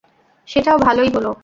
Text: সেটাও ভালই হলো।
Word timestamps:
সেটাও 0.47 0.77
ভালই 0.77 1.09
হলো। 1.15 1.31